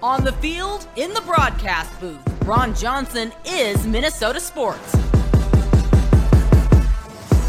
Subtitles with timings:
[0.00, 4.94] On the field, in the broadcast booth, Ron Johnson is Minnesota sports.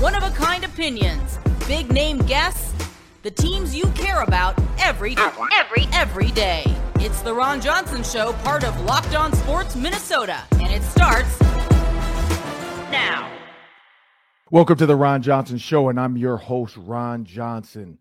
[0.01, 2.73] One of a kind opinions, big name guests,
[3.21, 5.15] the teams you care about every
[5.53, 6.63] every every day.
[6.95, 11.39] It's the Ron Johnson Show, part of Locked On Sports Minnesota, and it starts
[12.89, 13.31] now.
[14.49, 17.99] Welcome to the Ron Johnson Show, and I'm your host, Ron Johnson.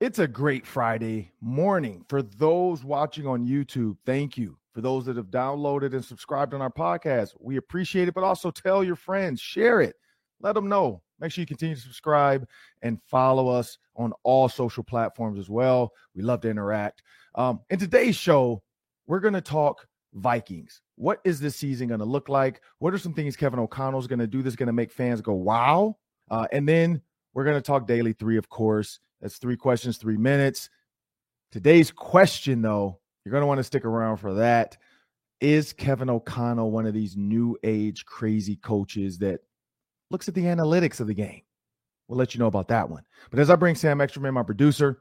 [0.00, 2.06] It's a great Friday morning.
[2.08, 4.56] For those watching on YouTube, thank you.
[4.72, 8.50] For those that have downloaded and subscribed on our podcast, we appreciate it, but also
[8.50, 9.96] tell your friends, share it,
[10.40, 11.02] let them know.
[11.18, 12.48] Make sure you continue to subscribe
[12.80, 15.92] and follow us on all social platforms as well.
[16.14, 17.02] We love to interact.
[17.34, 18.62] Um, in today's show,
[19.06, 20.80] we're going to talk Vikings.
[20.94, 22.62] What is this season going to look like?
[22.78, 25.20] What are some things Kevin O'Connell is going to do that's going to make fans
[25.20, 25.98] go, wow?
[26.30, 27.02] Uh, and then
[27.34, 28.98] we're going to talk daily three, of course.
[29.20, 30.70] That's three questions, three minutes.
[31.52, 34.76] Today's question, though, you're going to want to stick around for that.
[35.40, 39.40] Is Kevin O'Connell one of these new age crazy coaches that
[40.10, 41.42] looks at the analytics of the game?
[42.08, 43.04] We'll let you know about that one.
[43.30, 45.00] But as I bring Sam Ekstrom, my producer,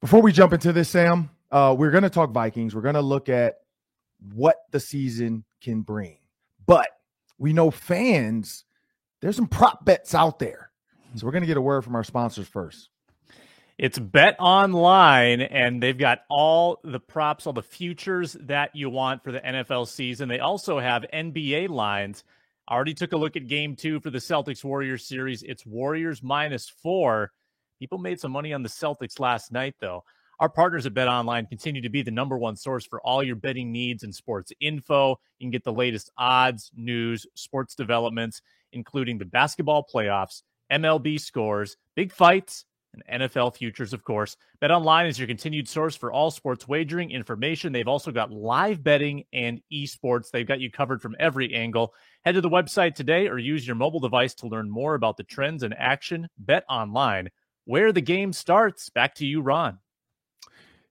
[0.00, 2.74] before we jump into this, Sam, uh, we're going to talk Vikings.
[2.74, 3.56] We're going to look at
[4.34, 6.18] what the season can bring.
[6.66, 6.88] But
[7.38, 8.64] we know fans,
[9.20, 10.65] there's some prop bets out there.
[11.14, 12.90] So we're going to get a word from our sponsors first.
[13.78, 19.22] It's Bet Online, and they've got all the props, all the futures that you want
[19.22, 20.28] for the NFL season.
[20.28, 22.24] They also have NBA lines.
[22.66, 25.42] I already took a look at game two for the Celtics Warriors series.
[25.42, 27.32] It's Warriors minus four.
[27.78, 30.04] People made some money on the Celtics last night, though.
[30.40, 33.36] Our partners at Bet Online continue to be the number one source for all your
[33.36, 35.20] betting needs and sports info.
[35.38, 38.40] You can get the latest odds, news, sports developments,
[38.72, 42.64] including the basketball playoffs MLB scores, big fights,
[43.08, 44.36] and NFL futures, of course.
[44.62, 47.72] BetOnline is your continued source for all sports wagering information.
[47.72, 50.30] They've also got live betting and esports.
[50.30, 51.94] They've got you covered from every angle.
[52.24, 55.24] Head to the website today or use your mobile device to learn more about the
[55.24, 56.28] trends and action.
[56.38, 57.30] Bet online,
[57.64, 58.90] where the game starts.
[58.90, 59.78] Back to you, Ron.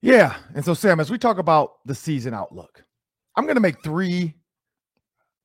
[0.02, 0.36] Yeah.
[0.54, 2.84] And so, Sam, as we talk about the season outlook,
[3.36, 4.36] I'm going to make three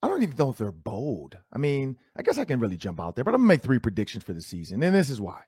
[0.03, 1.37] I don't even know if they're bold.
[1.53, 3.79] I mean, I guess I can really jump out there, but I'm gonna make three
[3.79, 5.43] predictions for the season, and this is why.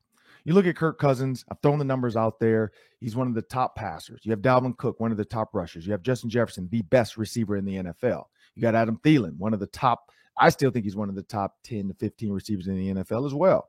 [0.45, 1.45] You look at Kirk Cousins.
[1.51, 2.73] I've thrown the numbers out there.
[3.01, 4.21] He's one of the top passers.
[4.25, 5.87] You have Dalvin Cook, one of the top rushers.
[5.87, 8.25] You have Justin Jefferson, the best receiver in the NFL.
[8.55, 10.11] You got Adam Thielen, one of the top.
[10.37, 13.27] I still think he's one of the top 10 to 15 receivers in the NFL
[13.27, 13.69] as well.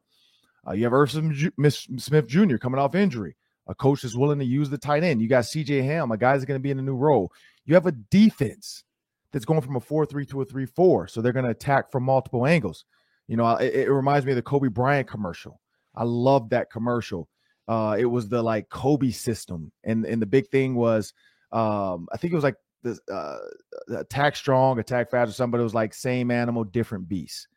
[0.67, 2.57] Uh, you have Irv Smith Jr.
[2.57, 3.35] coming off injury,
[3.67, 5.21] a coach that's willing to use the tight end.
[5.21, 7.31] You got CJ Ham, a guy that's going to be in a new role.
[7.65, 8.83] You have a defense
[9.33, 11.09] that's going from a 4-3 to a 3-4.
[11.09, 12.85] So they're going to attack from multiple angles.
[13.27, 15.59] You know, it, it, reminds me of the Kobe Bryant commercial.
[15.95, 17.27] I love that commercial.
[17.67, 21.13] Uh, it was the like Kobe system, and and the big thing was,
[21.53, 25.73] um, I think it was like the uh, attack strong, attack fast, or it was
[25.73, 27.47] like same animal, different beast.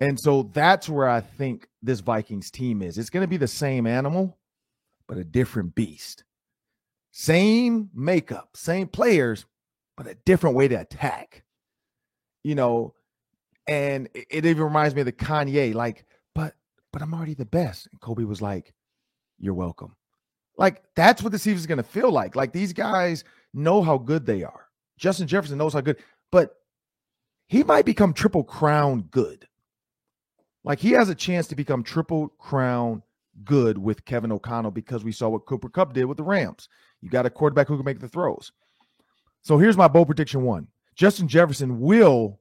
[0.00, 2.98] And so that's where I think this Vikings team is.
[2.98, 4.38] It's going to be the same animal,
[5.08, 6.24] but a different beast.
[7.10, 9.46] Same makeup, same players,
[9.96, 11.44] but a different way to attack.
[12.42, 12.94] You know,
[13.66, 16.54] and it, it even reminds me of the Kanye, like, but
[16.92, 17.88] but I'm already the best.
[17.90, 18.74] And Kobe was like,
[19.38, 19.96] You're welcome.
[20.56, 22.36] Like, that's what the season's gonna feel like.
[22.36, 24.66] Like these guys know how good they are.
[24.98, 25.98] Justin Jefferson knows how good,
[26.30, 26.54] but
[27.48, 29.46] he might become triple crown good.
[30.64, 33.02] Like he has a chance to become triple crown
[33.44, 36.68] good with Kevin O'Connell because we saw what Cooper Kupp did with the Rams.
[37.00, 38.52] You got a quarterback who can make the throws.
[39.44, 40.66] So here's my bold prediction one
[40.96, 42.40] Justin Jefferson will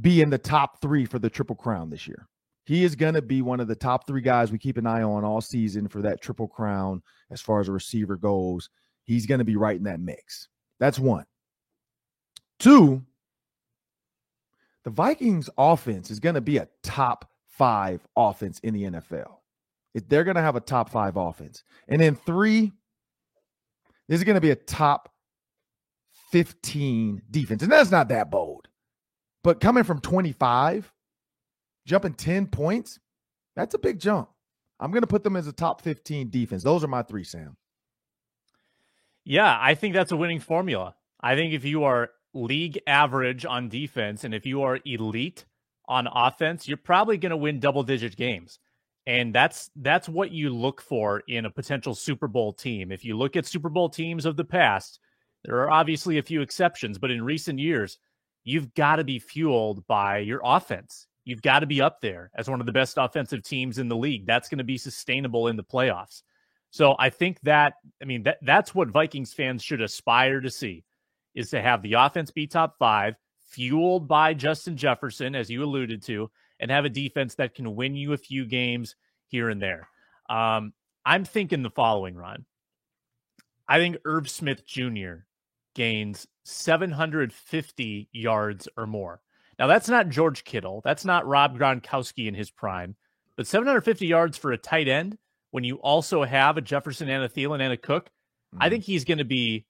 [0.00, 2.26] be in the top three for the Triple Crown this year.
[2.64, 5.02] He is going to be one of the top three guys we keep an eye
[5.02, 8.70] on all season for that Triple Crown as far as a receiver goes.
[9.04, 10.48] He's going to be right in that mix.
[10.78, 11.26] That's one.
[12.58, 13.02] Two,
[14.84, 19.38] the Vikings offense is going to be a top five offense in the NFL.
[20.08, 21.64] They're going to have a top five offense.
[21.88, 22.72] And then three,
[24.08, 25.11] this is going to be a top
[26.32, 27.62] 15 defense.
[27.62, 28.68] And that's not that bold.
[29.44, 30.92] But coming from 25,
[31.86, 32.98] jumping 10 points,
[33.54, 34.30] that's a big jump.
[34.80, 36.62] I'm going to put them as a top 15 defense.
[36.62, 37.56] Those are my three, Sam.
[39.24, 40.96] Yeah, I think that's a winning formula.
[41.20, 45.44] I think if you are league average on defense and if you are elite
[45.86, 48.58] on offense, you're probably going to win double digit games.
[49.06, 52.92] And that's that's what you look for in a potential Super Bowl team.
[52.92, 55.00] If you look at Super Bowl teams of the past,
[55.44, 57.98] there are obviously a few exceptions, but in recent years,
[58.44, 61.06] you've got to be fueled by your offense.
[61.24, 63.96] You've got to be up there as one of the best offensive teams in the
[63.96, 64.26] league.
[64.26, 66.22] That's going to be sustainable in the playoffs.
[66.70, 70.84] So I think that I mean that that's what Vikings fans should aspire to see
[71.34, 73.14] is to have the offense be top 5
[73.50, 76.30] fueled by Justin Jefferson as you alluded to
[76.60, 78.96] and have a defense that can win you a few games
[79.28, 79.88] here and there.
[80.30, 80.72] Um,
[81.04, 82.46] I'm thinking the following, Ron.
[83.68, 85.24] I think Irv Smith Jr.
[85.74, 89.20] gains 750 yards or more.
[89.58, 90.80] Now, that's not George Kittle.
[90.84, 92.96] That's not Rob Gronkowski in his prime.
[93.36, 95.18] But 750 yards for a tight end
[95.52, 98.62] when you also have a Jefferson and a Thielen and a Cook, mm-hmm.
[98.62, 99.66] I think he's going to be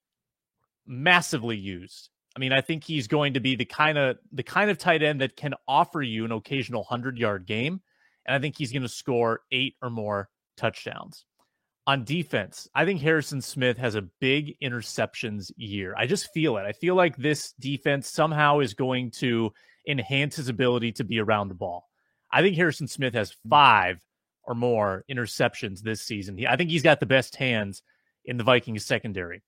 [0.87, 2.09] massively used.
[2.35, 5.03] I mean, I think he's going to be the kind of the kind of tight
[5.03, 7.83] end that can offer you an occasional 100-yard game,
[8.25, 11.27] and I think he's going to score 8 or more touchdowns.
[11.87, 15.95] On defense, I think Harrison Smith has a big interceptions year.
[15.99, 16.63] I just feel it.
[16.63, 19.53] I feel like this defense somehow is going to
[19.89, 21.89] enhance his ability to be around the ball.
[22.31, 23.37] I think Harrison Smith has mm.
[23.51, 24.01] five
[24.45, 26.39] or more interceptions this season.
[26.39, 27.83] He, I think he's got the best hands
[28.25, 29.43] in the Vikings secondary.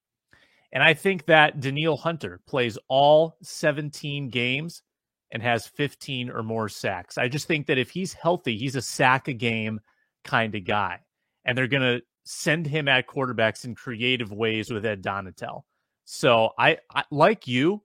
[0.73, 4.83] And I think that Danielle Hunter plays all 17 games
[5.31, 7.17] and has 15 or more sacks.
[7.17, 9.81] I just think that if he's healthy, he's a sack a game
[10.25, 11.01] kind of guy.
[11.45, 15.63] And they're going to send him at quarterbacks in creative ways with Ed Donatell.
[16.05, 17.83] So I, I like you,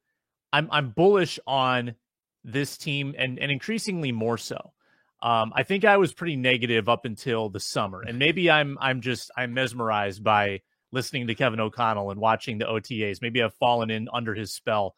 [0.52, 1.96] I'm I'm bullish on
[2.44, 4.74] this team and and increasingly more so.
[5.22, 9.02] Um, I think I was pretty negative up until the summer, and maybe I'm I'm
[9.02, 13.22] just I'm mesmerized by listening to Kevin O'Connell and watching the OTAs.
[13.22, 14.96] Maybe I've fallen in under his spell,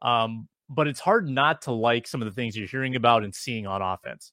[0.00, 3.34] um, but it's hard not to like some of the things you're hearing about and
[3.34, 4.32] seeing on offense.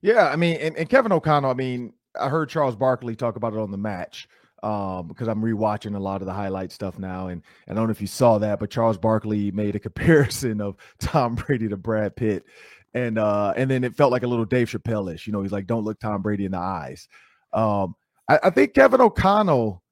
[0.00, 1.50] Yeah, I mean, and, and Kevin O'Connell.
[1.50, 4.28] I mean, I heard Charles Barkley talk about it on the match
[4.62, 7.88] um, because I'm rewatching a lot of the highlight stuff now, and, and I don't
[7.88, 11.76] know if you saw that, but Charles Barkley made a comparison of Tom Brady to
[11.76, 12.44] Brad Pitt,
[12.94, 15.26] and uh, and then it felt like a little Dave Chappelle-ish.
[15.26, 17.08] You know, he's like, "Don't look Tom Brady in the eyes."
[17.52, 17.94] Um,
[18.28, 19.82] I, I think Kevin O'Connell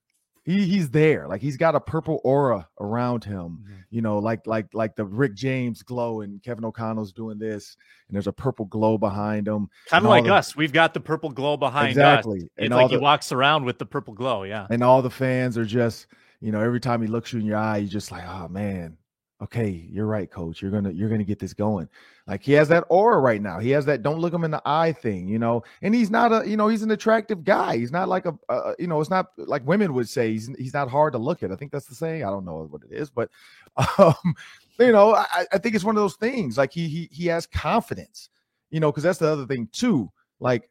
[0.46, 1.26] he he's there.
[1.26, 3.58] Like he's got a purple aura around him.
[3.62, 3.74] Mm-hmm.
[3.90, 7.76] You know, like like like the Rick James glow, and Kevin O'Connell's doing this,
[8.08, 9.68] and there's a purple glow behind him.
[9.88, 10.54] Kind of like the, us.
[10.54, 12.38] We've got the purple glow behind exactly.
[12.38, 12.44] us.
[12.44, 14.44] It's and like the, he walks around with the purple glow.
[14.44, 14.68] Yeah.
[14.70, 16.06] And all the fans are just,
[16.40, 18.96] you know, every time he looks you in your eye, you're just like, oh man,
[19.42, 20.62] okay, you're right, coach.
[20.62, 21.88] You're gonna you're gonna get this going.
[22.26, 23.60] Like he has that aura right now.
[23.60, 25.62] He has that don't look him in the eye thing, you know.
[25.80, 27.76] And he's not a you know he's an attractive guy.
[27.76, 30.74] He's not like a, a you know it's not like women would say he's he's
[30.74, 31.52] not hard to look at.
[31.52, 32.24] I think that's the saying.
[32.24, 33.30] I don't know what it is, but
[33.98, 34.34] um,
[34.78, 36.58] you know I, I think it's one of those things.
[36.58, 38.28] Like he he he has confidence,
[38.70, 40.10] you know, because that's the other thing too.
[40.40, 40.68] Like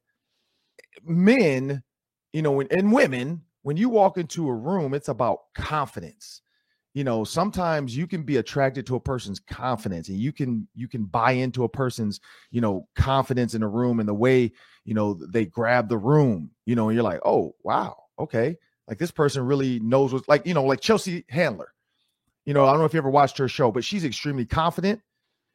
[1.05, 1.81] men,
[2.33, 6.41] you know, and women when you walk into a room, it's about confidence
[6.95, 10.87] you know sometimes you can be attracted to a person's confidence and you can you
[10.87, 12.19] can buy into a person's
[12.49, 14.51] you know confidence in a room and the way
[14.85, 18.57] you know they grab the room you know and you're like oh wow okay
[18.87, 21.73] like this person really knows what like you know like chelsea handler.
[22.45, 25.01] You know i don't know if you ever watched her show but she's extremely confident.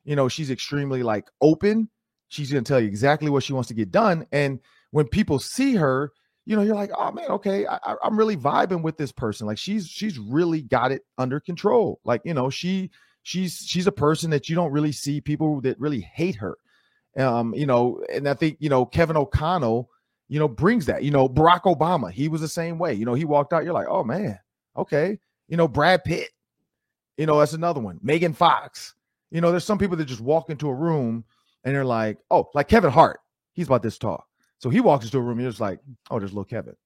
[0.04, 1.88] You know she's extremely like open.
[2.28, 4.24] She's going to tell you exactly what she wants to get done.
[4.30, 4.60] And
[4.92, 6.12] when people see her
[6.46, 9.46] you know, you're like, oh man, okay, I, am really vibing with this person.
[9.46, 12.00] Like she's she's really got it under control.
[12.04, 12.90] Like you know, she
[13.22, 16.56] she's she's a person that you don't really see people that really hate her.
[17.18, 19.90] Um, you know, and I think you know Kevin O'Connell,
[20.28, 21.02] you know, brings that.
[21.02, 22.94] You know, Barack Obama, he was the same way.
[22.94, 24.38] You know, he walked out, you're like, oh man,
[24.76, 25.18] okay.
[25.48, 26.30] You know, Brad Pitt,
[27.16, 27.98] you know, that's another one.
[28.02, 28.94] Megan Fox.
[29.30, 31.24] You know, there's some people that just walk into a room
[31.64, 33.20] and they're like, oh, like Kevin Hart,
[33.52, 34.26] he's about this tall.
[34.60, 36.76] So he walks into a room, and he's like, oh, there's little Kevin.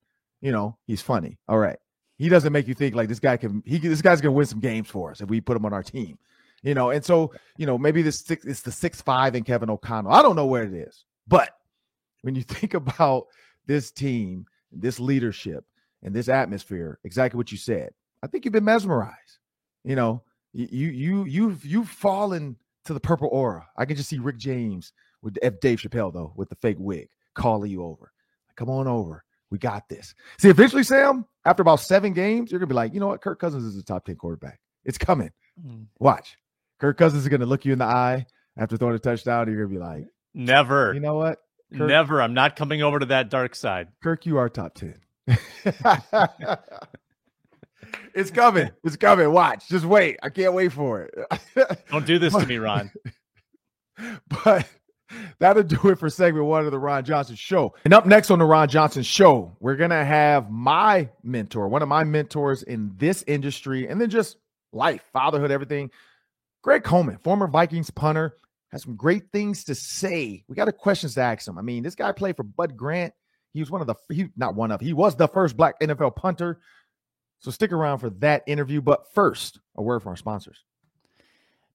[0.40, 1.38] You know, he's funny.
[1.48, 1.78] All right.
[2.16, 4.60] He doesn't make you think like this guy can he this guy's gonna win some
[4.60, 6.16] games for us if we put him on our team.
[6.62, 9.68] You know, and so you know, maybe this six it's the six five and Kevin
[9.68, 10.12] O'Connell.
[10.12, 11.50] I don't know where it is, but
[12.22, 13.26] when you think about
[13.66, 15.64] this team, this leadership,
[16.04, 17.90] and this atmosphere, exactly what you said,
[18.22, 19.38] I think you've been mesmerized.
[19.82, 23.66] You know, you you you've you've fallen to the purple aura.
[23.76, 25.58] I can just see Rick James with F.
[25.60, 28.12] Dave Chappelle though with the fake wig calling you over.
[28.56, 29.24] Come on over.
[29.50, 30.14] We got this.
[30.38, 33.20] See, eventually, Sam, after about seven games, you're gonna be like, you know what?
[33.20, 34.60] Kirk Cousins is a top 10 quarterback.
[34.84, 35.30] It's coming.
[35.64, 35.86] Mm.
[35.98, 36.36] Watch.
[36.80, 38.26] Kirk Cousins is gonna look you in the eye
[38.56, 39.48] after throwing a touchdown.
[39.48, 40.92] You're gonna be like, Never.
[40.92, 41.38] You know what?
[41.76, 42.20] Kirk, Never.
[42.20, 43.88] I'm not coming over to that dark side.
[44.02, 44.94] Kirk, you are top 10.
[48.14, 48.70] it's coming.
[48.82, 49.30] It's coming.
[49.30, 49.68] Watch.
[49.68, 50.18] Just wait.
[50.22, 51.14] I can't wait for it.
[51.90, 52.90] Don't do this to me, Ron.
[54.28, 54.66] But
[55.38, 57.74] That'll do it for segment one of the Ron Johnson Show.
[57.84, 61.82] And up next on the Ron Johnson Show, we're going to have my mentor, one
[61.82, 64.36] of my mentors in this industry, and then just
[64.72, 65.90] life, fatherhood, everything.
[66.62, 68.36] Greg Coleman, former Vikings punter,
[68.70, 70.44] has some great things to say.
[70.48, 71.58] We got a questions to ask him.
[71.58, 73.14] I mean, this guy played for Bud Grant.
[73.52, 76.16] He was one of the he not one of he was the first black NFL
[76.16, 76.60] punter.
[77.38, 78.80] So stick around for that interview.
[78.80, 80.64] But first, a word from our sponsors.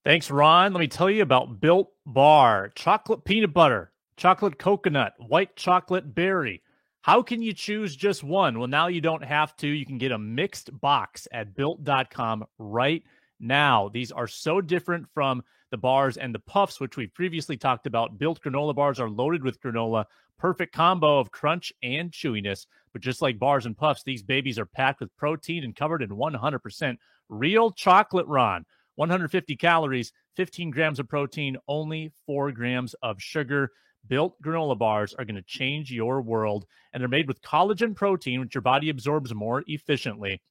[0.05, 0.71] Thanks, Ron.
[0.71, 6.63] Let me tell you about Built Bar chocolate peanut butter, chocolate coconut, white chocolate berry.
[7.01, 8.57] How can you choose just one?
[8.57, 9.67] Well, now you don't have to.
[9.67, 13.03] You can get a mixed box at built.com right
[13.41, 13.89] now.
[13.89, 18.17] These are so different from the bars and the puffs, which we've previously talked about.
[18.17, 20.05] Built granola bars are loaded with granola,
[20.37, 22.67] perfect combo of crunch and chewiness.
[22.93, 26.09] But just like bars and puffs, these babies are packed with protein and covered in
[26.09, 28.65] 100% real chocolate, Ron.
[28.99, 33.71] 150 calories, 15 grams of protein, only 4 grams of sugar.
[34.05, 38.41] Built granola bars are going to change your world, and they're made with collagen protein,
[38.41, 40.41] which your body absorbs more efficiently.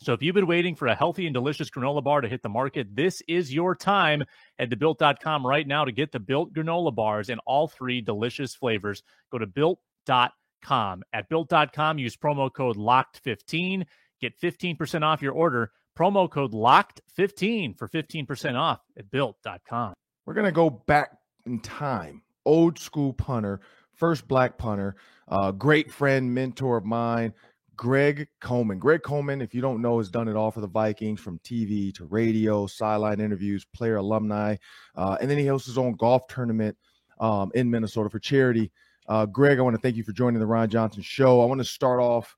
[0.00, 2.48] So if you've been waiting for a healthy and delicious granola bar to hit the
[2.48, 4.24] market, this is your time.
[4.58, 8.54] Head to built.com right now to get the built granola bars in all three delicious
[8.54, 9.02] flavors.
[9.30, 11.02] Go to built.com.
[11.12, 13.84] At built.com, use promo code LOCKED15.
[14.20, 15.72] Get 15% off your order.
[15.98, 19.94] Promo code LOCKED15 for 15% off at built.com.
[20.24, 21.10] We're going to go back
[21.44, 22.22] in time.
[22.44, 23.60] Old school punter,
[23.94, 24.94] first black punter,
[25.26, 27.34] uh, great friend, mentor of mine.
[27.74, 28.78] Greg Coleman.
[28.78, 31.92] Greg Coleman, if you don't know, has done it all for the Vikings from TV
[31.94, 34.54] to radio, sideline interviews, player alumni.
[34.94, 36.76] Uh, and then he hosts his own golf tournament
[37.20, 38.70] um, in Minnesota for charity.
[39.08, 41.40] Uh, Greg, I want to thank you for joining the Ron Johnson show.
[41.40, 42.36] I want to start off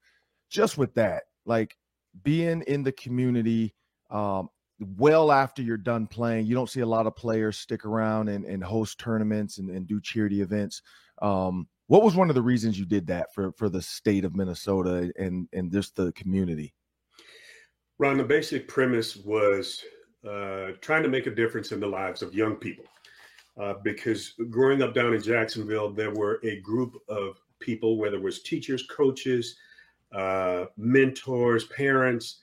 [0.49, 1.77] just with that like
[2.23, 3.75] being in the community.
[4.11, 4.49] Um,
[4.97, 8.47] well after you're done playing you don't see a lot of players stick around and,
[8.47, 10.81] and host tournaments and, and do charity events
[11.21, 14.37] um, what was one of the reasons you did that for for the state of
[14.37, 16.73] Minnesota and and just the community?
[17.99, 19.83] Ron, the basic premise was
[20.25, 22.85] uh, trying to make a difference in the lives of young people.
[23.61, 28.23] Uh, because growing up down in Jacksonville, there were a group of people, whether it
[28.23, 29.57] was teachers, coaches,
[30.13, 32.39] uh, mentors, parents,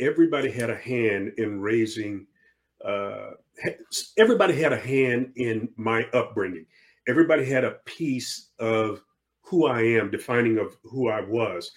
[0.00, 2.26] everybody had a hand in raising.
[2.84, 3.30] Uh,
[4.18, 6.66] everybody had a hand in my upbringing
[7.08, 9.02] everybody had a piece of
[9.42, 11.72] who I am, defining of who I was,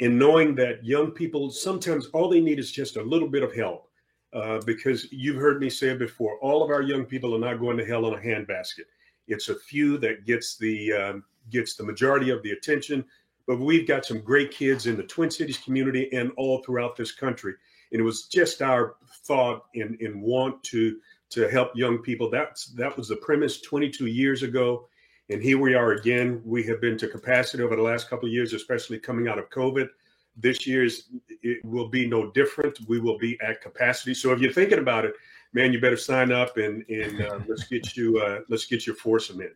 [0.00, 3.54] and knowing that young people sometimes all they need is just a little bit of
[3.54, 3.86] help.
[4.34, 7.58] Uh, because you've heard me say it before, all of our young people are not
[7.58, 8.84] going to hell in a handbasket.
[9.26, 13.06] It's a few that gets the um, gets the majority of the attention,
[13.48, 17.10] but we've got some great kids in the Twin Cities community and all throughout this
[17.10, 17.54] country.
[17.90, 20.98] And it was just our thought and, and want to
[21.30, 22.30] to help young people.
[22.30, 24.86] That's that was the premise 22 years ago,
[25.30, 26.42] and here we are again.
[26.44, 29.48] We have been to capacity over the last couple of years, especially coming out of
[29.48, 29.88] COVID.
[30.36, 31.08] This year's
[31.42, 32.78] it will be no different.
[32.86, 34.12] We will be at capacity.
[34.12, 35.14] So if you're thinking about it,
[35.54, 38.96] man, you better sign up and and uh, let's get you uh, let's get your
[38.96, 39.52] foursome in.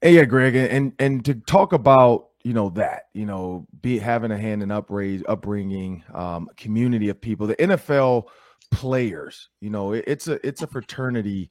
[0.00, 4.30] Hey, yeah, Greg, and and to talk about you know that you know be having
[4.30, 8.26] a hand in upraise upbringing um, community of people the nfl
[8.74, 9.48] players.
[9.60, 11.50] You know, it, it's a it's a fraternity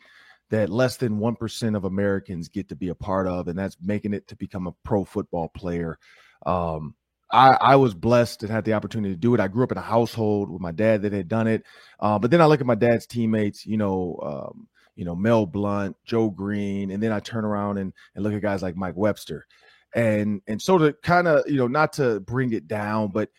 [0.50, 4.14] that less than 1% of Americans get to be a part of, and that's making
[4.14, 5.98] it to become a pro football player.
[6.46, 6.94] Um,
[7.32, 9.40] I, I, was blessed and had the opportunity to do it.
[9.40, 11.64] I grew up in a household with my dad that had done it.
[12.00, 15.48] Uh, but then I look at my dad's teammates, you know, um, you know, Mel
[15.48, 18.96] Blount, Joe Greene, and then I turn around and, and look at guys like Mike
[18.96, 19.48] Webster.
[19.96, 23.30] And and so to kind of, you know, not to bring it down, but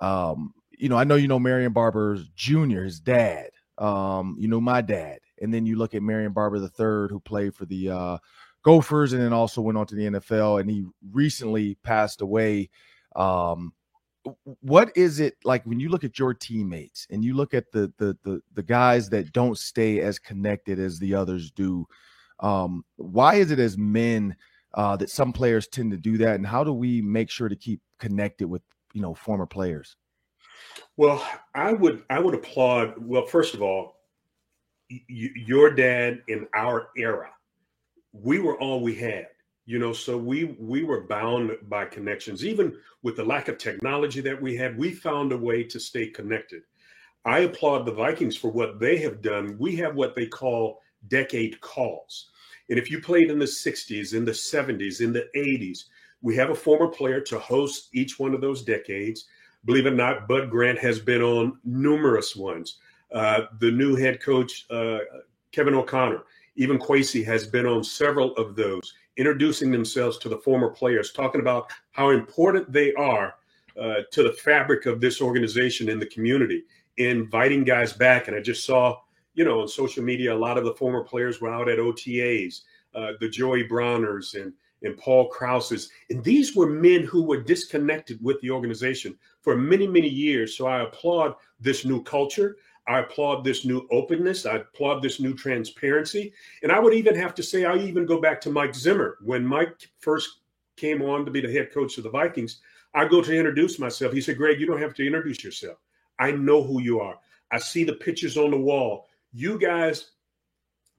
[0.00, 3.50] um, you know, I know you know Marion Barber Jr., his dad.
[3.78, 7.20] Um, you know my dad, and then you look at Marion Barber the third, who
[7.20, 8.18] played for the uh,
[8.62, 12.70] Gophers, and then also went on to the NFL, and he recently passed away.
[13.14, 13.72] Um,
[14.60, 17.92] what is it like when you look at your teammates and you look at the
[17.98, 21.86] the the, the guys that don't stay as connected as the others do?
[22.40, 24.36] Um, why is it as men
[24.76, 27.56] uh, that some players tend to do that, and how do we make sure to
[27.56, 29.96] keep connected with you know former players?
[30.96, 32.94] Well, I would I would applaud.
[32.98, 33.96] Well, first of all,
[34.90, 37.30] y- your dad in our era,
[38.12, 39.28] we were all we had.
[39.64, 42.44] You know, so we we were bound by connections.
[42.44, 46.06] Even with the lack of technology that we had, we found a way to stay
[46.06, 46.62] connected.
[47.24, 49.56] I applaud the Vikings for what they have done.
[49.58, 52.30] We have what they call decade calls.
[52.68, 55.84] And if you played in the 60s, in the 70s, in the 80s,
[56.22, 59.26] we have a former player to host each one of those decades.
[59.64, 62.78] Believe it or not, Bud Grant has been on numerous ones.
[63.12, 64.98] Uh, the new head coach, uh,
[65.52, 66.24] Kevin O'Connor,
[66.56, 71.40] even Kwesi has been on several of those, introducing themselves to the former players, talking
[71.40, 73.34] about how important they are
[73.80, 76.64] uh, to the fabric of this organization in the community,
[76.96, 78.26] inviting guys back.
[78.26, 78.98] And I just saw,
[79.36, 82.62] you know, on social media, a lot of the former players were out at OTAs,
[82.94, 84.52] uh, the Joey Browners and
[84.82, 85.90] and Paul Krause's.
[86.10, 90.56] And these were men who were disconnected with the organization for many, many years.
[90.56, 92.56] So I applaud this new culture.
[92.86, 94.46] I applaud this new openness.
[94.46, 96.32] I applaud this new transparency.
[96.62, 99.16] And I would even have to say, I even go back to Mike Zimmer.
[99.22, 100.40] When Mike first
[100.76, 102.60] came on to be the head coach of the Vikings,
[102.94, 104.12] I go to introduce myself.
[104.12, 105.78] He said, Greg, you don't have to introduce yourself.
[106.18, 107.18] I know who you are.
[107.50, 109.08] I see the pictures on the wall.
[109.38, 110.12] You guys,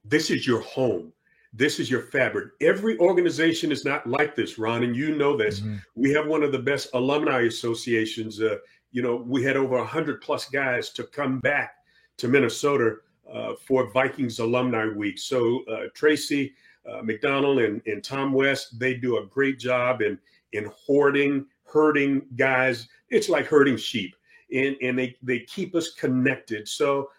[0.04, 1.12] this is your home.
[1.52, 2.52] This is your fabric.
[2.60, 5.58] Every organization is not like this, Ron, and you know this.
[5.58, 5.76] Mm-hmm.
[5.96, 8.40] We have one of the best alumni associations.
[8.40, 8.58] Uh,
[8.92, 11.78] you know, we had over 100 plus guys to come back
[12.18, 15.18] to Minnesota uh, for Vikings Alumni Week.
[15.18, 16.54] So uh, Tracy
[16.88, 20.16] uh, McDonald and, and Tom West, they do a great job in
[20.52, 22.86] in hoarding, herding guys.
[23.08, 24.14] It's like herding sheep,
[24.54, 26.68] and and they they keep us connected.
[26.68, 27.10] So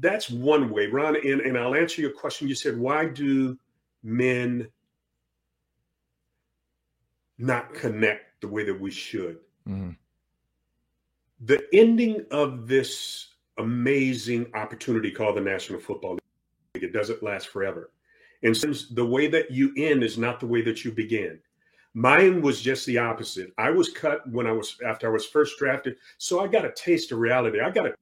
[0.00, 1.16] that's one way, Ron.
[1.16, 2.48] And, and I'll answer your question.
[2.48, 3.58] You said, why do
[4.02, 4.68] men
[7.38, 9.38] not connect the way that we should?
[9.68, 9.90] Mm-hmm.
[11.40, 16.18] The ending of this amazing opportunity called the National Football
[16.74, 17.90] League, it doesn't last forever.
[18.42, 21.40] And since the way that you end is not the way that you begin,
[21.94, 23.52] mine was just the opposite.
[23.58, 26.72] I was cut when I was after I was first drafted, so I got a
[26.72, 27.60] taste of reality.
[27.60, 27.94] I got a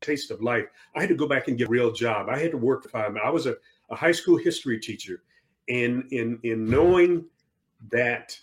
[0.00, 0.66] taste of life.
[0.94, 2.28] I had to go back and get a real job.
[2.28, 3.16] I had to work five.
[3.22, 3.56] I was a,
[3.90, 5.22] a high school history teacher,
[5.68, 7.24] and in in knowing
[7.90, 8.38] that,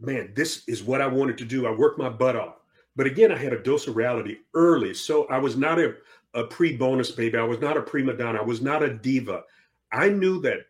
[0.00, 1.66] man, this is what I wanted to do.
[1.66, 2.56] I worked my butt off.
[2.94, 5.96] But again, I had a dose of reality early, so I was not a,
[6.34, 7.36] a pre-bonus baby.
[7.36, 8.38] I was not a prima donna.
[8.38, 9.42] I was not a diva.
[9.92, 10.60] I knew that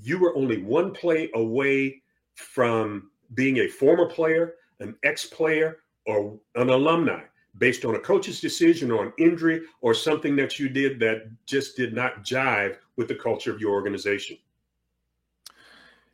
[0.00, 2.02] you were only one play away
[2.34, 7.20] from being a former player, an ex-player, or an alumni
[7.58, 11.76] based on a coach's decision or an injury or something that you did that just
[11.76, 14.36] did not jive with the culture of your organization.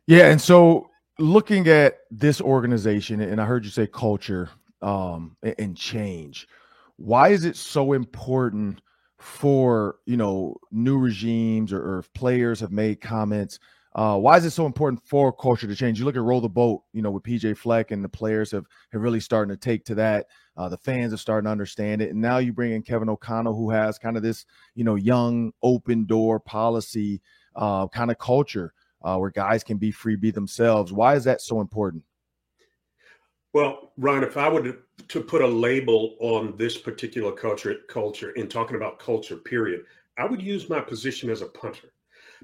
[0.05, 4.49] Yeah, and so looking at this organization, and I heard you say culture
[4.81, 6.47] um, and change.
[6.97, 8.81] Why is it so important
[9.17, 13.59] for you know new regimes or, or if players have made comments?
[13.95, 15.99] Uh, why is it so important for culture to change?
[15.99, 18.65] You look at roll the boat, you know, with PJ Fleck, and the players have
[18.91, 20.27] have really starting to take to that.
[20.55, 23.55] Uh, the fans are starting to understand it, and now you bring in Kevin O'Connell,
[23.55, 27.21] who has kind of this, you know, young open door policy
[27.55, 30.93] uh, kind of culture uh, where guys can be free, be themselves.
[30.93, 32.03] Why is that so important?
[33.53, 34.77] Well, Ron, if I were
[35.09, 39.85] to, put a label on this particular culture, culture in talking about culture, period,
[40.17, 41.93] I would use my position as a punter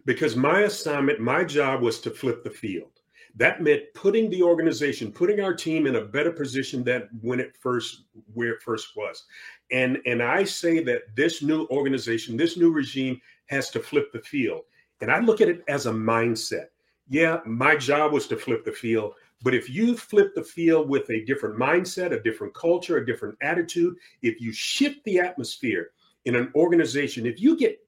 [0.05, 2.98] because my assignment, my job was to flip the field.
[3.35, 7.55] That meant putting the organization, putting our team in a better position than when it
[7.57, 9.23] first where it first was.
[9.71, 14.21] And and I say that this new organization, this new regime has to flip the
[14.21, 14.61] field.
[15.01, 16.67] And I look at it as a mindset.
[17.07, 21.09] Yeah, my job was to flip the field, but if you flip the field with
[21.09, 25.91] a different mindset, a different culture, a different attitude, if you shift the atmosphere
[26.25, 27.79] in an organization, if you get,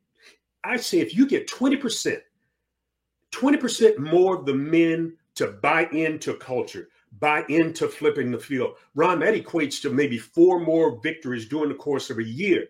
[0.63, 2.19] I say, if you get 20%,
[3.31, 6.89] 20% more of the men to buy into culture,
[7.19, 8.75] buy into flipping the field.
[8.95, 12.67] Ron, that equates to maybe four more victories during the course of a year.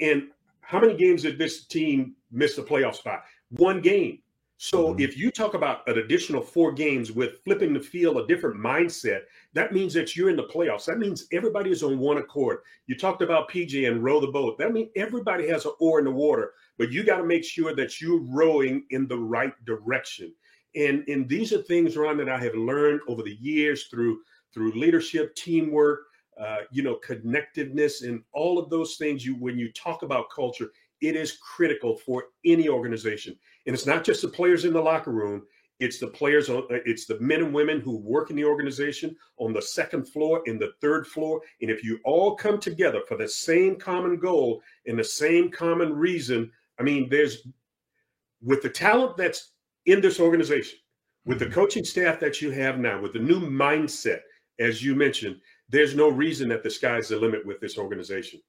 [0.00, 0.28] And
[0.60, 3.18] how many games did this team miss the playoffs by?
[3.50, 4.20] One game.
[4.56, 5.00] So mm-hmm.
[5.00, 9.22] if you talk about an additional four games with flipping the field, a different mindset,
[9.52, 10.86] that means that you're in the playoffs.
[10.86, 12.60] That means everybody is on one accord.
[12.86, 14.56] You talked about PJ and row the boat.
[14.58, 17.74] That means everybody has an oar in the water, but you got to make sure
[17.74, 20.32] that you're rowing in the right direction.
[20.76, 24.20] And and these are things, Ron, that I have learned over the years through
[24.52, 26.00] through leadership, teamwork,
[26.40, 29.24] uh, you know, connectiveness, and all of those things.
[29.24, 33.36] You when you talk about culture, it is critical for any organization.
[33.66, 35.42] And it's not just the players in the locker room,
[35.80, 39.52] it's the players, uh, it's the men and women who work in the organization on
[39.52, 41.40] the second floor, in the third floor.
[41.60, 45.92] And if you all come together for the same common goal and the same common
[45.92, 47.46] reason, I mean, there's
[48.40, 49.52] with the talent that's
[49.86, 50.78] in this organization,
[51.26, 51.54] with the mm-hmm.
[51.54, 54.20] coaching staff that you have now, with the new mindset,
[54.58, 55.36] as you mentioned,
[55.68, 58.40] there's no reason that the sky's the limit with this organization.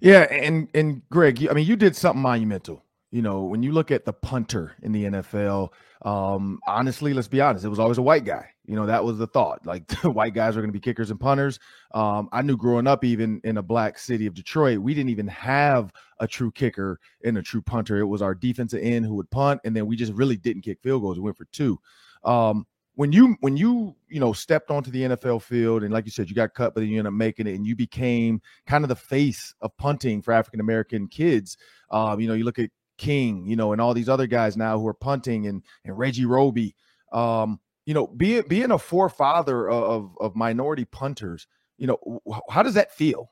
[0.00, 2.84] Yeah, and and Greg, I mean, you did something monumental.
[3.10, 5.70] You know, when you look at the punter in the NFL,
[6.02, 8.50] um, honestly, let's be honest, it was always a white guy.
[8.66, 9.66] You know, that was the thought.
[9.66, 11.58] Like the white guys are going to be kickers and punters.
[11.92, 15.26] Um, I knew growing up, even in a black city of Detroit, we didn't even
[15.28, 17.98] have a true kicker and a true punter.
[17.98, 20.78] It was our defensive end who would punt, and then we just really didn't kick
[20.80, 21.18] field goals.
[21.18, 21.80] We went for two.
[22.24, 26.10] Um, when you when you you know stepped onto the NFL field and like you
[26.10, 28.84] said you got cut but then you ended up making it and you became kind
[28.84, 31.56] of the face of punting for African American kids.
[31.90, 32.68] Um, you know you look at
[33.00, 36.26] King, you know, and all these other guys now who are punting and and Reggie
[36.26, 36.76] Roby.
[37.12, 41.46] Um, you know, being being a forefather of of minority punters,
[41.78, 43.30] you know, how does that feel?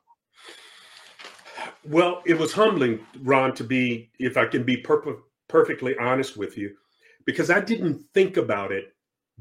[1.85, 6.57] Well, it was humbling, Ron, to be, if I can be per- perfectly honest with
[6.57, 6.75] you,
[7.27, 8.95] because I didn't think about it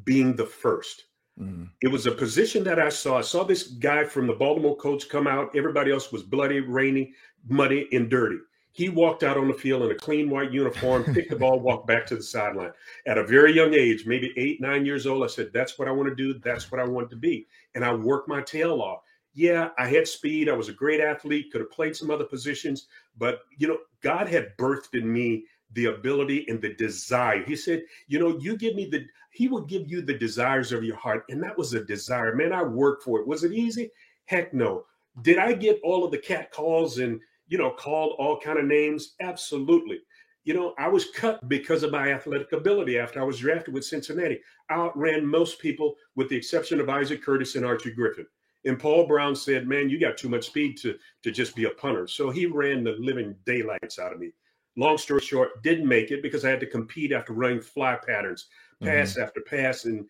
[0.03, 1.05] being the first.
[1.39, 1.69] Mm.
[1.81, 3.17] It was a position that I saw.
[3.17, 5.55] I saw this guy from the Baltimore Colts come out.
[5.55, 7.13] Everybody else was bloody, rainy,
[7.47, 8.39] muddy, and dirty.
[8.77, 11.87] He walked out on the field in a clean white uniform, picked the ball, walked
[11.87, 12.73] back to the sideline.
[13.07, 15.91] At a very young age, maybe eight, nine years old, I said, That's what I
[15.91, 16.37] want to do.
[16.37, 17.47] That's what I want to be.
[17.73, 18.99] And I worked my tail off.
[19.33, 20.47] Yeah, I had speed.
[20.47, 22.85] I was a great athlete, could have played some other positions.
[23.17, 27.43] But, you know, God had birthed in me the ability and the desire.
[27.43, 30.83] He said, You know, you give me the, He will give you the desires of
[30.83, 31.25] your heart.
[31.29, 32.35] And that was a desire.
[32.35, 33.27] Man, I worked for it.
[33.27, 33.89] Was it easy?
[34.25, 34.85] Heck no.
[35.23, 38.65] Did I get all of the cat calls and, you know, called all kind of
[38.65, 39.15] names?
[39.21, 39.99] Absolutely.
[40.43, 43.85] You know, I was cut because of my athletic ability after I was drafted with
[43.85, 44.39] Cincinnati.
[44.69, 48.25] I outran most people with the exception of Isaac Curtis and Archie Griffin.
[48.65, 51.71] And Paul Brown said, Man, you got too much speed to, to just be a
[51.71, 52.07] punter.
[52.07, 54.31] So he ran the living daylights out of me
[54.77, 58.47] long story short, didn't make it because I had to compete after running fly patterns,
[58.81, 59.23] pass mm-hmm.
[59.23, 60.05] after pass, and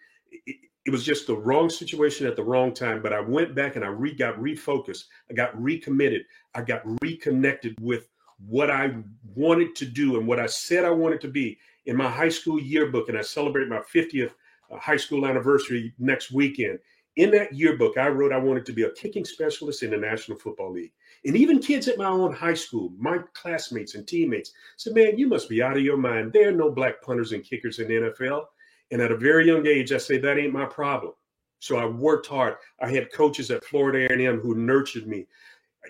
[0.45, 3.01] it, it, was just the wrong situation at the wrong time.
[3.01, 5.05] But I went back and I re, got refocused.
[5.29, 6.23] I got recommitted.
[6.55, 8.09] I got reconnected with
[8.47, 8.95] what I
[9.35, 12.59] wanted to do and what I said I wanted to be in my high school
[12.59, 13.09] yearbook.
[13.09, 14.31] And I celebrate my 50th
[14.71, 16.79] uh, high school anniversary next weekend.
[17.15, 20.37] In that yearbook, I wrote I wanted to be a kicking specialist in the National
[20.37, 20.91] Football League.
[21.25, 25.27] And even kids at my own high school, my classmates and teammates said, Man, you
[25.27, 26.31] must be out of your mind.
[26.31, 28.45] There are no black punters and kickers in the NFL.
[28.91, 31.13] And at a very young age, I say, That ain't my problem.
[31.59, 32.55] So I worked hard.
[32.81, 35.25] I had coaches at Florida A&M who nurtured me.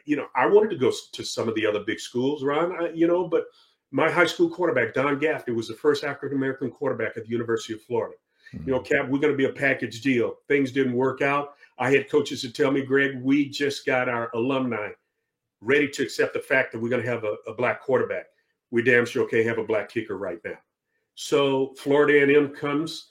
[0.05, 2.89] You know, I wanted to go to some of the other big schools, Ron, I,
[2.91, 3.45] you know, but
[3.91, 7.73] my high school quarterback, Don Gaffney, was the first African American quarterback at the University
[7.73, 8.15] of Florida.
[8.53, 8.69] Mm-hmm.
[8.69, 10.35] You know, Cap, we're going to be a package deal.
[10.47, 11.55] Things didn't work out.
[11.79, 14.89] I had coaches to tell me, Greg, we just got our alumni
[15.61, 18.27] ready to accept the fact that we're going to have a, a black quarterback.
[18.71, 20.57] We damn sure can't have a black kicker right now.
[21.17, 23.09] So Florida A&M comes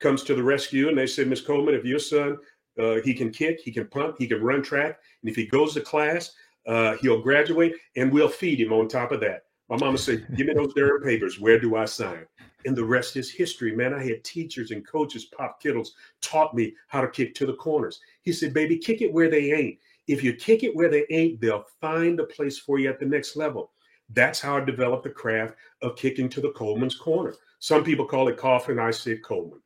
[0.00, 2.36] comes to the rescue, and they said, Miss Coleman, if your son
[2.80, 5.72] uh, he can kick, he can pump, he can run track, and if he goes
[5.74, 6.32] to class,
[6.66, 9.44] uh, he'll graduate, and we'll feed him on top of that.
[9.68, 11.38] My mama said, "Give me those Durham papers.
[11.38, 12.26] Where do I sign?"
[12.66, 13.94] And the rest is history, man.
[13.94, 18.00] I had teachers and coaches, Pop Kittles, taught me how to kick to the corners.
[18.22, 19.78] He said, "Baby, kick it where they ain't.
[20.08, 23.06] If you kick it where they ain't, they'll find a place for you at the
[23.06, 23.70] next level.
[24.14, 27.34] That's how I developed the craft of kicking to the Coleman's corner.
[27.58, 28.78] Some people call it coffin.
[28.78, 29.60] I said Coleman.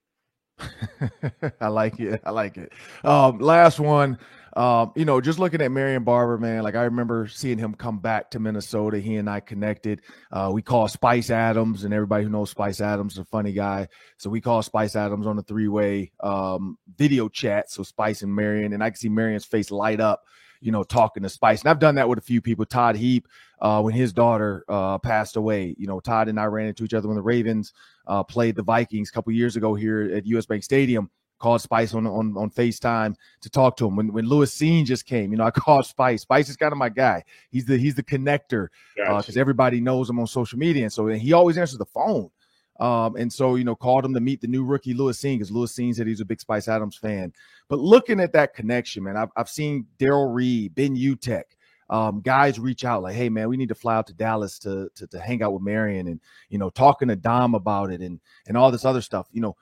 [1.61, 2.21] I like it.
[2.25, 2.73] I like it.
[3.05, 4.19] Um, last one.
[4.57, 8.01] Um, you know, just looking at Marion Barber, man, like I remember seeing him come
[8.01, 8.99] back to Minnesota.
[8.99, 10.01] He and I connected.
[10.33, 13.87] Uh, we call Spice Adams, and everybody who knows Spice Adams is a funny guy.
[14.17, 17.71] So we call Spice Adams on the three way um, video chat.
[17.71, 20.25] So Spice and Marion, and I can see Marion's face light up
[20.61, 21.63] you know, talking to Spice.
[21.63, 22.65] And I've done that with a few people.
[22.67, 23.29] Todd Heap,
[23.61, 26.95] uh, when his daughter uh, passed away, you know, Todd and I ran into each
[26.95, 27.73] other when the Ravens
[28.07, 31.11] uh, played the Vikings a couple years ago here at US Bank Stadium.
[31.41, 33.95] Called Spice on, on on FaceTime to talk to him.
[33.95, 36.23] When when Lewis Cine just came, you know, I called Spice.
[36.23, 37.23] Spice is kind of my guy.
[37.51, 41.07] He's the he's the connector because uh, everybody knows him on social media, and so
[41.07, 42.31] he always answers the phone.
[42.79, 45.51] Um, and so, you know, called him to meet the new rookie Lewis Cine because
[45.51, 47.33] Lewis Cine said he's a big Spice Adams fan.
[47.69, 51.57] But looking at that connection, man, I've, I've seen Daryl Reed, Ben Utecht,
[51.91, 54.91] um, guys reach out like, hey, man, we need to fly out to Dallas to,
[54.95, 58.21] to, to hang out with Marion and, you know, talking to Dom about it and,
[58.47, 59.27] and all this other stuff.
[59.33, 59.57] You know,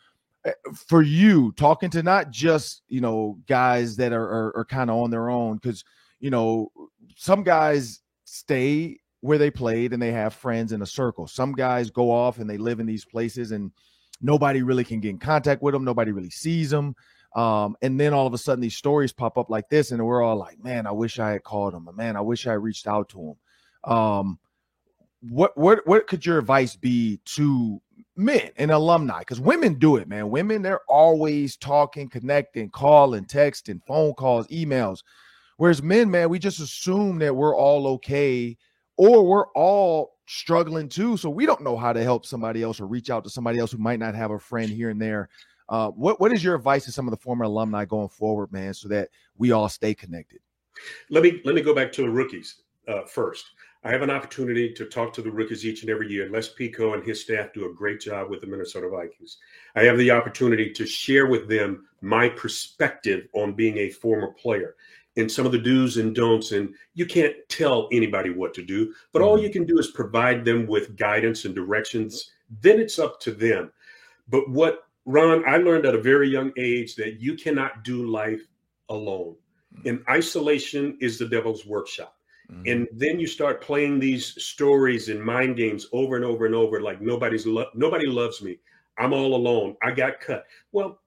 [0.45, 4.91] eh, for you, talking to not just, you know, guys that are, are, are kind
[4.91, 5.85] of on their own because,
[6.19, 6.71] you know,
[7.17, 11.27] some guys stay where they played and they have friends in a circle.
[11.27, 13.73] Some guys go off and they live in these places and
[14.21, 15.85] nobody really can get in contact with them.
[15.85, 16.95] Nobody really sees them.
[17.35, 20.23] Um, and then all of a sudden these stories pop up like this, and we're
[20.23, 21.87] all like, man, I wish I had called him.
[21.95, 23.21] Man, I wish I reached out to
[23.85, 23.93] him.
[23.93, 24.39] Um,
[25.21, 27.81] what what what could your advice be to
[28.17, 29.19] men and alumni?
[29.19, 30.31] Because women do it, man.
[30.31, 35.03] Women, they're always talking, connecting, calling, texting, phone calls, emails.
[35.59, 38.57] Whereas men, man, we just assume that we're all okay
[38.97, 41.17] or we're all struggling too.
[41.17, 43.73] So we don't know how to help somebody else or reach out to somebody else
[43.73, 45.29] who might not have a friend here and there.
[45.69, 48.73] Uh, what what is your advice to some of the former alumni going forward, man,
[48.73, 50.41] so that we all stay connected?
[51.11, 53.47] Let me let me go back to the rookies uh, first.
[53.83, 56.29] I have an opportunity to talk to the rookies each and every year.
[56.29, 59.39] Les Pico and his staff do a great job with the Minnesota Vikings.
[59.77, 64.75] I have the opportunity to share with them my perspective on being a former player
[65.17, 66.53] and some of the do's and don'ts.
[66.53, 70.45] And you can't tell anybody what to do, but all you can do is provide
[70.45, 72.33] them with guidance and directions.
[72.61, 73.73] Then it's up to them.
[74.29, 78.43] But what, Ron, I learned at a very young age that you cannot do life
[78.89, 79.37] alone.
[79.85, 82.17] And isolation is the devil's workshop.
[82.51, 82.63] Mm-hmm.
[82.67, 86.81] And then you start playing these stories and mind games over and over and over,
[86.81, 88.59] like nobody's lo- nobody loves me.
[88.99, 89.77] I'm all alone.
[89.83, 90.45] I got cut.
[90.73, 91.01] Well,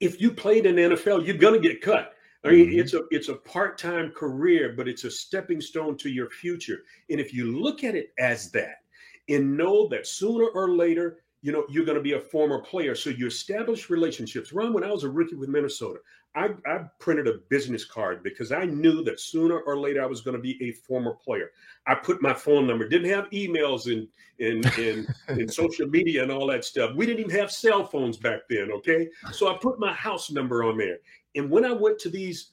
[0.00, 2.13] if you played in NFL, you're gonna get cut.
[2.44, 2.78] I mean, mm-hmm.
[2.78, 6.84] it's a it's a part-time career, but it's a stepping stone to your future.
[7.10, 8.84] And if you look at it as that,
[9.28, 12.94] and know that sooner or later, you know, you're going to be a former player.
[12.94, 14.52] So you establish relationships.
[14.52, 16.00] Ron, when I was a rookie with Minnesota,
[16.34, 20.20] I, I printed a business card because I knew that sooner or later I was
[20.20, 21.50] going to be a former player.
[21.86, 25.06] I put my phone number, didn't have emails and in in,
[25.38, 26.96] in social media and all that stuff.
[26.96, 28.72] We didn't even have cell phones back then.
[28.72, 29.08] Okay.
[29.32, 30.98] So I put my house number on there.
[31.34, 32.50] And when I went to these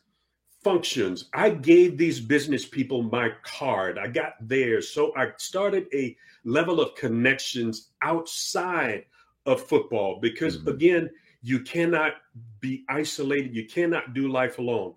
[0.64, 3.98] functions, I gave these business people my card.
[3.98, 4.90] I got theirs.
[4.90, 9.06] So I started a level of connections outside
[9.46, 10.70] of football because, mm-hmm.
[10.70, 11.10] again,
[11.42, 12.14] you cannot
[12.60, 13.56] be isolated.
[13.56, 14.94] You cannot do life alone.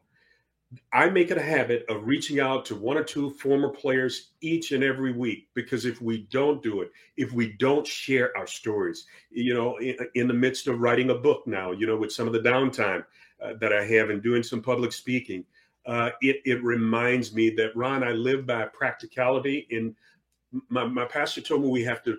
[0.93, 4.73] I make it a habit of reaching out to one or two former players each
[4.73, 9.07] and every week because if we don't do it, if we don't share our stories,
[9.31, 12.27] you know, in, in the midst of writing a book now, you know, with some
[12.27, 13.05] of the downtime
[13.43, 15.45] uh, that I have and doing some public speaking,
[15.87, 19.67] uh, it, it reminds me that, Ron, I live by practicality.
[19.71, 19.95] And
[20.69, 22.17] my, my pastor told me we have to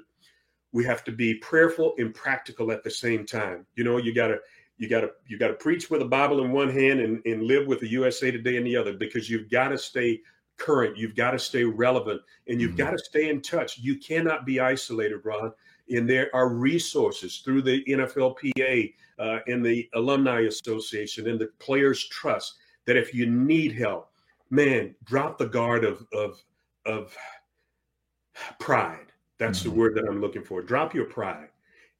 [0.71, 3.65] we have to be prayerful and practical at the same time.
[3.75, 4.39] You know, you gotta
[4.77, 7.79] you gotta you gotta preach with a Bible in one hand and, and live with
[7.79, 10.21] the USA Today in the other because you've got to stay
[10.57, 12.77] current, you've got to stay relevant, and you've mm-hmm.
[12.77, 13.77] got to stay in touch.
[13.77, 15.51] You cannot be isolated, Ron.
[15.89, 22.07] And there are resources through the NFLPA uh, and the Alumni Association and the Players
[22.07, 24.09] Trust that if you need help,
[24.49, 26.43] man, drop the guard of of
[26.85, 27.15] of
[28.59, 29.69] pride that's mm-hmm.
[29.69, 30.61] the word that I'm looking for.
[30.61, 31.49] Drop your pride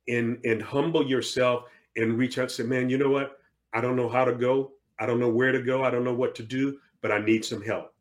[0.08, 3.40] and and humble yourself and reach out and say, man, you know what?
[3.74, 4.72] I don't know how to go.
[5.00, 5.84] I don't know where to go.
[5.84, 7.94] I don't know what to do, but I need some help.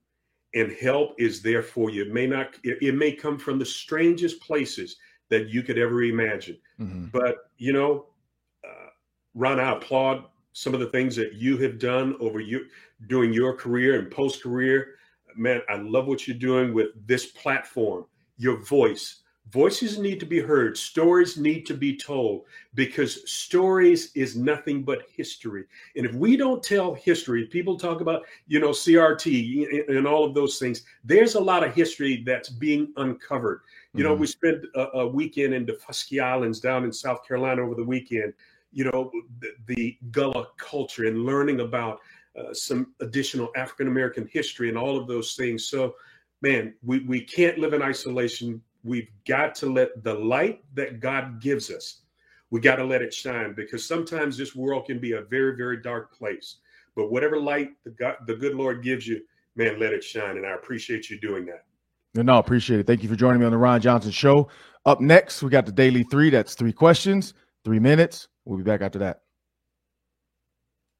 [0.54, 2.02] And help is there for you.
[2.02, 4.96] It may not, it, it may come from the strangest places
[5.30, 6.59] that you could ever imagine.
[6.80, 7.07] Mm-hmm.
[7.07, 8.07] But, you know,
[8.64, 8.90] uh,
[9.35, 12.66] Ron, I applaud some of the things that you have done over you
[13.09, 14.94] during your career and post career.
[15.35, 20.40] Man, I love what you're doing with this platform, your voice, Voices need to be
[20.40, 25.64] heard, stories need to be told because stories is nothing but history.
[25.96, 30.35] And if we don't tell history, people talk about, you know, CRT and all of
[30.35, 30.85] those things.
[31.04, 33.61] There's a lot of history that's being uncovered.
[33.92, 34.09] You mm-hmm.
[34.09, 37.74] know, we spent a, a, weekend in the Fusky Islands down in South Carolina over
[37.74, 38.33] the weekend,
[38.72, 42.00] you know, the, the Gullah culture and learning about
[42.37, 45.68] uh, some additional African American history and all of those things.
[45.68, 45.94] So,
[46.40, 51.40] man, we, we can't live in isolation we've got to let the light that God
[51.40, 52.03] gives us,
[52.51, 55.83] we got to let it shine because sometimes this world can be a very, very
[55.83, 56.59] dark place.
[56.94, 59.23] But whatever light the God, the good Lord gives you,
[59.57, 60.37] man, let it shine.
[60.37, 61.64] And I appreciate you doing that.
[62.14, 62.87] No, appreciate it.
[62.87, 64.49] Thank you for joining me on the Ron Johnson Show.
[64.87, 66.31] Up next, we got the daily three.
[66.31, 68.29] That's three questions, three minutes.
[68.44, 69.23] We'll be back after that.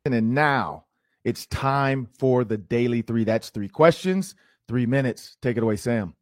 [0.07, 0.87] And now
[1.25, 3.23] it's time for the daily three.
[3.23, 4.35] That's three questions,
[4.67, 5.37] three minutes.
[5.41, 6.15] Take it away, Sam.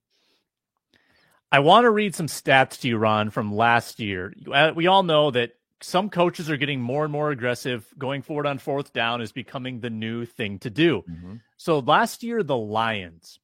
[1.52, 4.32] I want to read some stats to you, Ron, from last year.
[4.50, 7.86] Uh, we all know that some coaches are getting more and more aggressive.
[7.98, 11.04] Going forward on fourth down is becoming the new thing to do.
[11.08, 11.34] Mm-hmm.
[11.58, 13.38] So last year, the Lions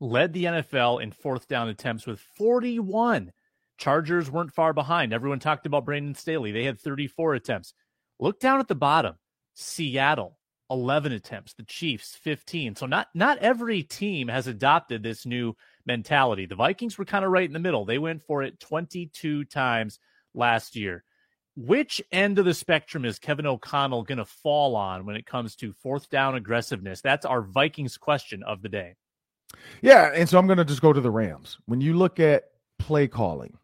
[0.00, 3.32] led the NFL in fourth down attempts with 41.
[3.78, 5.14] Chargers weren't far behind.
[5.14, 6.52] Everyone talked about Brandon Staley.
[6.52, 7.72] They had 34 attempts.
[8.18, 9.14] Look down at the bottom.
[9.54, 10.38] Seattle,
[10.70, 11.54] 11 attempts.
[11.54, 12.76] The Chiefs, 15.
[12.76, 16.46] So not not every team has adopted this new mentality.
[16.46, 17.84] The Vikings were kind of right in the middle.
[17.84, 19.98] They went for it 22 times
[20.34, 21.04] last year.
[21.56, 25.56] Which end of the spectrum is Kevin O'Connell going to fall on when it comes
[25.56, 27.00] to fourth down aggressiveness?
[27.00, 28.96] That's our Vikings question of the day.
[29.80, 31.58] Yeah, and so I'm going to just go to the Rams.
[31.64, 33.56] When you look at play calling,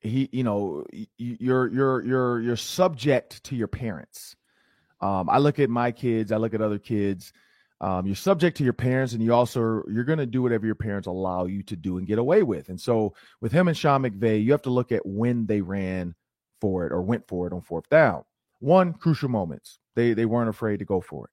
[0.00, 0.84] he, you know,
[1.16, 4.36] you're you're you're you're subject to your parents.
[5.00, 7.32] Um, I look at my kids, I look at other kids
[7.80, 10.74] um, you're subject to your parents and you also you're going to do whatever your
[10.74, 12.68] parents allow you to do and get away with.
[12.68, 16.14] And so with him and sean mcvay you have to look at when they ran
[16.60, 18.24] for it or went for it on fourth down.
[18.58, 19.78] One crucial moments.
[19.94, 21.30] They they weren't afraid to go for it.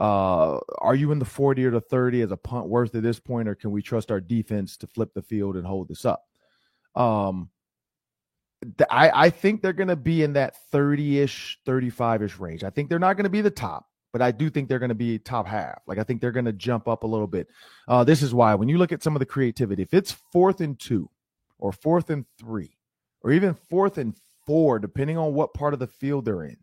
[0.00, 3.18] Uh, are you in the 40 or the 30 as a punt worth at this
[3.18, 6.24] point or can we trust our defense to flip the field and hold this up?
[6.94, 7.50] Um
[8.90, 12.64] I, I think they're going to be in that 30-ish 35-ish range.
[12.64, 14.88] I think they're not going to be the top but I do think they're going
[14.88, 15.80] to be top half.
[15.86, 17.48] Like I think they're going to jump up a little bit.
[17.86, 20.60] Uh, this is why when you look at some of the creativity, if it's fourth
[20.60, 21.10] and two,
[21.58, 22.76] or fourth and three,
[23.22, 24.14] or even fourth and
[24.46, 26.56] four, depending on what part of the field they're in,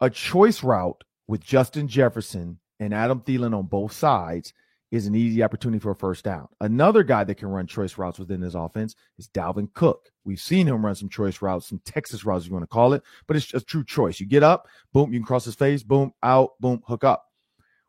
[0.00, 4.52] a choice route with Justin Jefferson and Adam Thielen on both sides
[4.90, 6.48] is an easy opportunity for a first down.
[6.60, 10.10] Another guy that can run choice routes within his offense is Dalvin Cook.
[10.24, 12.92] We've seen him run some choice routes, some Texas routes, if you want to call
[12.92, 14.20] it, but it's a true choice.
[14.20, 17.24] You get up, boom, you can cross his face, boom, out, boom, hook up.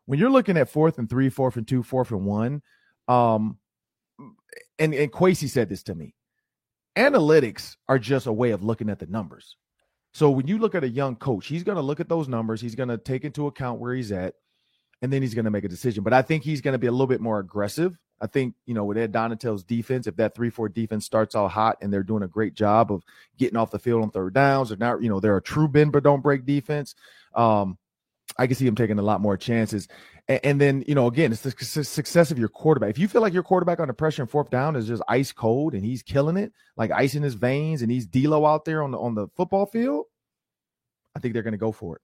[0.06, 2.62] When you're looking at fourth and three, fourth and two, fourth and one,
[3.06, 3.58] um,
[4.78, 6.14] and, and Kwesi said this to me
[6.96, 9.56] analytics are just a way of looking at the numbers.
[10.14, 12.60] So when you look at a young coach, he's going to look at those numbers,
[12.60, 14.34] he's going to take into account where he's at
[15.02, 16.02] and then he's going to make a decision.
[16.02, 17.96] But I think he's going to be a little bit more aggressive.
[18.20, 21.48] I think, you know, with Ed Donatell's defense, if that 3 4 defense starts out
[21.48, 23.04] hot and they're doing a great job of
[23.36, 25.92] getting off the field on third downs, or not, you know, they're a true bend
[25.92, 26.94] but don't break defense.
[27.34, 27.78] Um,
[28.36, 29.88] I can see him taking a lot more chances.
[30.26, 32.90] And, and then, you know, again, it's the success of your quarterback.
[32.90, 35.74] If you feel like your quarterback under pressure and fourth down is just ice cold
[35.74, 38.90] and he's killing it, like ice in his veins, and he's D'Lo out there on
[38.90, 40.06] the on the football field,
[41.14, 42.02] I think they're going to go for it.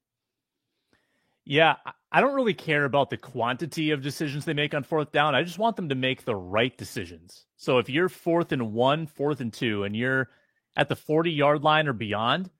[1.46, 1.76] Yeah,
[2.10, 5.34] I don't really care about the quantity of decisions they make on fourth down.
[5.34, 7.44] I just want them to make the right decisions.
[7.56, 10.30] So if you're fourth and one, fourth and two, and you're
[10.76, 12.50] at the 40 yard line or beyond,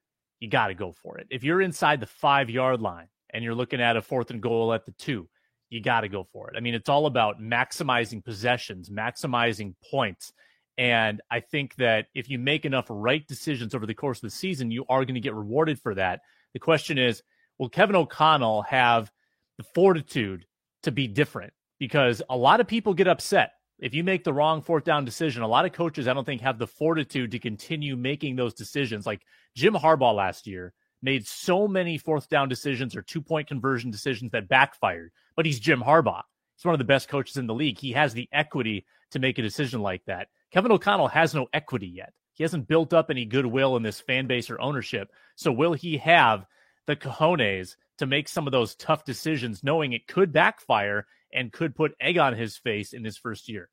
[0.41, 1.27] you got to go for it.
[1.31, 4.75] If you're inside the five yard line and you're looking at a fourth and goal
[4.75, 5.29] at the two,
[5.71, 6.57] you got to go for it.
[6.57, 10.33] I mean, it's all about maximizing possessions, maximizing points.
[10.77, 14.31] And I think that if you make enough right decisions over the course of the
[14.31, 16.21] season, you are going to get rewarded for that.
[16.53, 17.23] The question is,
[17.59, 19.11] will Kevin O'Connell have
[19.59, 20.47] the fortitude
[20.83, 21.53] to be different?
[21.79, 25.43] Because a lot of people get upset if you make the wrong fourth down decision.
[25.43, 29.07] A lot of coaches, I don't think, have the fortitude to continue making those decisions.
[29.07, 29.23] Like
[29.55, 34.33] Jim Harbaugh last year made so many fourth down decisions or two point conversion decisions
[34.33, 36.23] that backfired, but he's Jim Harbaugh.
[36.57, 37.79] He's one of the best coaches in the league.
[37.79, 40.29] He has the equity to make a decision like that.
[40.53, 42.13] Kevin O'Connell has no equity yet.
[42.33, 45.11] He hasn't built up any goodwill in this fan base or ownership.
[45.37, 46.47] So will he have
[46.87, 51.75] the cojones to make some of those tough decisions, knowing it could backfire and could
[51.75, 53.69] put egg on his face in his first year.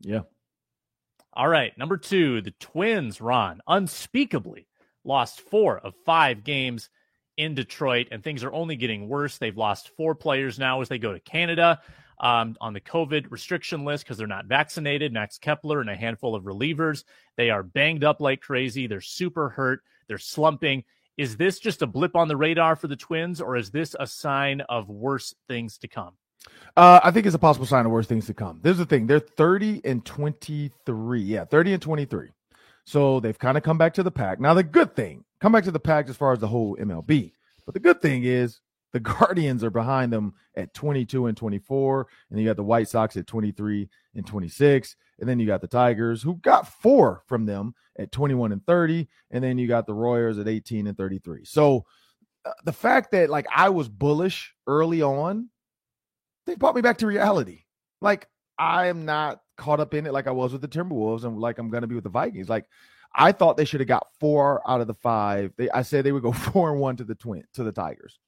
[0.00, 0.22] Yeah.
[1.32, 1.76] All right.
[1.76, 4.68] Number two, the Twins, Ron, unspeakably
[5.04, 6.90] lost four of five games
[7.36, 9.38] in Detroit, and things are only getting worse.
[9.38, 11.80] They've lost four players now as they go to Canada
[12.20, 15.12] um, on the COVID restriction list because they're not vaccinated.
[15.12, 17.04] Max Kepler and a handful of relievers.
[17.36, 18.86] They are banged up like crazy.
[18.86, 19.80] They're super hurt.
[20.06, 20.84] They're slumping.
[21.16, 24.06] Is this just a blip on the radar for the Twins, or is this a
[24.06, 26.14] sign of worse things to come?
[26.76, 28.60] Uh, I think it's a possible sign of worse things to come.
[28.62, 31.20] There's the thing: they're 30 and 23.
[31.20, 32.30] Yeah, 30 and 23.
[32.84, 34.40] So they've kind of come back to the pack.
[34.40, 37.32] Now, the good thing, come back to the pack as far as the whole MLB.
[37.64, 38.60] But the good thing is
[38.94, 43.16] the Guardians are behind them at 22 and 24, and you got the White Sox
[43.16, 47.74] at 23 and 26, and then you got the Tigers who got four from them
[47.98, 51.44] at 21 and 30, and then you got the Royals at 18 and 33.
[51.44, 51.84] So
[52.44, 55.50] uh, the fact that like I was bullish early on,
[56.46, 57.64] they brought me back to reality.
[58.00, 58.28] Like
[58.58, 61.58] I am not caught up in it like I was with the Timberwolves and like
[61.58, 62.48] I'm going to be with the Vikings.
[62.48, 62.66] Like
[63.14, 65.52] I thought they should have got four out of the five.
[65.56, 68.18] They, I said they would go four and one to the twin to the Tigers.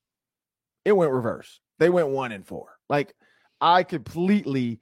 [0.87, 1.59] It went reverse.
[1.81, 2.79] They went one and four.
[2.89, 3.13] Like
[3.61, 4.79] I completely,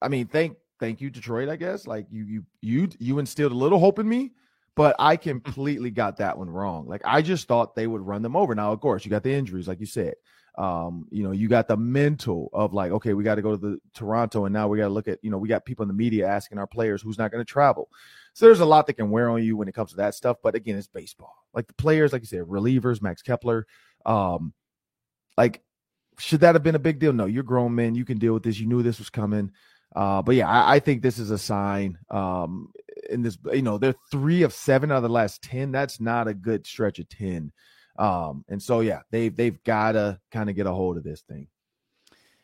[0.00, 1.48] I mean, thank thank you Detroit.
[1.48, 4.30] I guess like you you you you instilled a little hope in me,
[4.76, 5.22] but I mm.
[5.22, 6.86] completely got that one wrong.
[6.86, 8.54] Like I just thought they would run them over.
[8.54, 10.14] Now, of course, you got the injuries, like you said.
[10.56, 13.56] Um, you know, you got the mental of like, okay, we got to go to
[13.56, 15.88] the Toronto, and now we got to look at, you know, we got people in
[15.88, 17.88] the media asking our players who's not going to travel.
[18.34, 20.36] So there's a lot that can wear on you when it comes to that stuff.
[20.42, 21.34] But again, it's baseball.
[21.54, 23.66] Like the players, like you said, relievers, Max Kepler.
[24.06, 24.52] Um,
[25.36, 25.62] like,
[26.18, 27.12] should that have been a big deal?
[27.12, 27.94] No, you're grown men.
[27.94, 28.58] You can deal with this.
[28.58, 29.52] You knew this was coming.
[29.94, 31.98] Uh, but yeah, I, I, think this is a sign.
[32.10, 32.72] Um,
[33.08, 35.72] in this, you know, they're three of seven out of the last ten.
[35.72, 37.52] That's not a good stretch of ten.
[37.98, 41.22] Um, and so yeah, they've they've got to kind of get a hold of this
[41.22, 41.48] thing.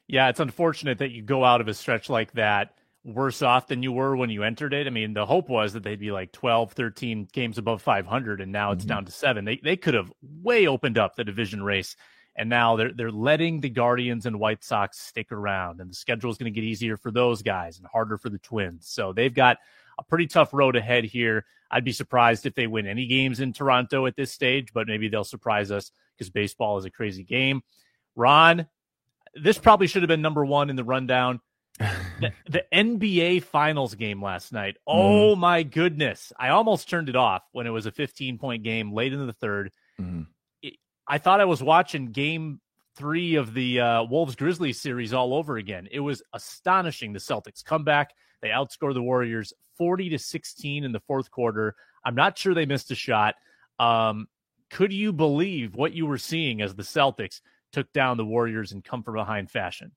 [0.09, 3.83] Yeah, it's unfortunate that you go out of a stretch like that worse off than
[3.83, 4.87] you were when you entered it.
[4.87, 8.51] I mean, the hope was that they'd be like 12, 13 games above 500, and
[8.51, 8.89] now it's mm-hmm.
[8.89, 9.45] down to seven.
[9.45, 11.97] They they could have way opened up the division race
[12.37, 16.31] and now they're they're letting the Guardians and White Sox stick around, and the schedule
[16.31, 18.87] is going to get easier for those guys and harder for the Twins.
[18.89, 19.59] So they've got
[19.99, 21.47] a pretty tough road ahead here.
[21.71, 25.09] I'd be surprised if they win any games in Toronto at this stage, but maybe
[25.09, 27.63] they'll surprise us because baseball is a crazy game.
[28.15, 28.67] Ron,
[29.35, 31.41] this probably should have been number one in the rundown.
[31.79, 34.77] the, the, NBA Finals game last night.
[34.87, 35.39] Oh mm.
[35.39, 36.33] my goodness!
[36.39, 39.35] I almost turned it off when it was a 15 point game late in the
[39.35, 39.69] 3rd
[40.01, 40.27] mm.
[41.09, 42.61] I thought I was watching game
[42.97, 45.89] three of the uh, Wolves Grizzlies series all over again.
[45.91, 47.13] It was astonishing.
[47.13, 48.13] The Celtics come back.
[48.41, 51.75] They outscore the Warriors 40 to 16 in the fourth quarter.
[52.05, 53.35] I'm not sure they missed a shot.
[53.79, 54.29] Um,
[54.71, 57.41] could you believe what you were seeing as the Celtics
[57.73, 59.93] took down the Warriors in come from behind fashion?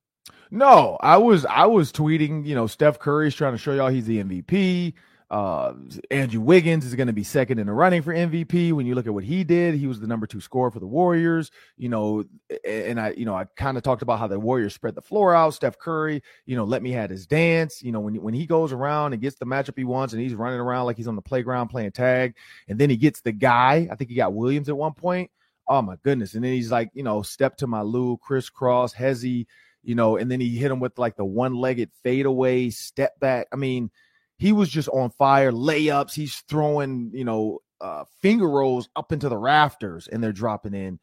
[0.52, 4.06] No, I was I was tweeting, you know, Steph Curry's trying to show y'all he's
[4.06, 4.94] the MVP.
[5.30, 5.74] Uh,
[6.10, 8.74] Andrew Wiggins is going to be second in the running for MVP.
[8.74, 10.88] When you look at what he did, he was the number two scorer for the
[10.88, 11.52] Warriors.
[11.78, 12.24] You know,
[12.66, 15.36] and I, you know, I kind of talked about how the Warriors spread the floor
[15.36, 15.54] out.
[15.54, 17.84] Steph Curry, you know, let me have his dance.
[17.84, 20.34] You know, when when he goes around and gets the matchup he wants, and he's
[20.34, 22.36] running around like he's on the playground playing tag,
[22.68, 23.88] and then he gets the guy.
[23.92, 25.30] I think he got Williams at one point.
[25.68, 26.34] Oh my goodness!
[26.34, 29.46] And then he's like, you know, step to my Lou, crisscross, hezzy,
[29.84, 33.48] you know, and then he hit him with like the one-legged fadeaway step back.
[33.54, 33.92] I mean
[34.40, 35.52] he was just on fire.
[35.52, 40.74] Layups, he's throwing, you know, uh, finger rolls up into the rafters and they're dropping
[40.74, 41.00] in.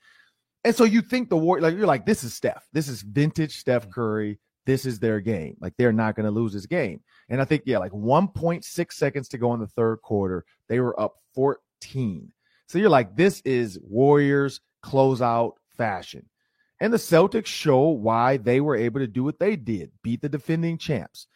[0.64, 2.66] And so you think the war, like you're like, this is Steph.
[2.72, 3.92] This is vintage Steph mm-hmm.
[3.92, 4.38] Curry.
[4.64, 5.56] This is their game.
[5.60, 7.02] Like they're not going to lose this game.
[7.28, 10.98] And I think, yeah, like 1.6 seconds to go in the third quarter, they were
[10.98, 12.32] up 14.
[12.66, 16.28] So you're like, this is Warriors closeout fashion.
[16.80, 20.28] And the Celtics show why they were able to do what they did beat the
[20.28, 21.26] defending champs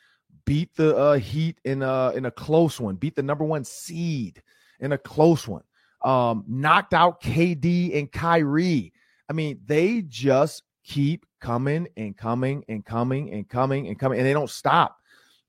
[0.51, 4.43] beat the uh, Heat in a in a close one, beat the number one seed
[4.81, 5.63] in a close one,
[6.03, 8.93] um, knocked out KD and Kyrie.
[9.29, 14.27] I mean, they just keep coming and coming and coming and coming and coming, and
[14.27, 14.99] they don't stop.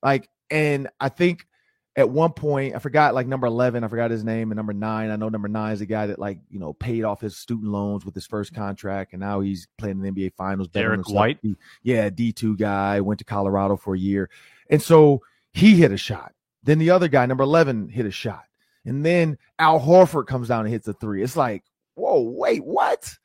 [0.04, 1.47] Like, and I think
[1.95, 5.10] at one point, I forgot like number 11, I forgot his name, and number nine,
[5.10, 7.72] I know number nine is the guy that like, you know, paid off his student
[7.72, 10.68] loans with his first contract, and now he's playing in the NBA Finals.
[10.68, 11.39] Derrick White.
[11.82, 14.30] Yeah, D2 guy, went to Colorado for a year.
[14.70, 15.22] And so
[15.53, 16.34] he hit a shot.
[16.64, 18.43] Then the other guy, number 11, hit a shot.
[18.86, 21.24] And then Al Horford comes down and hits a three.
[21.24, 21.64] It's like,
[21.95, 23.16] whoa, wait, what?